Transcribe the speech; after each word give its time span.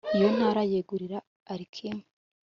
iyo 0.15 0.27
ntara 0.35 0.59
ayegurira 0.65 1.17
alikimu 1.51 2.03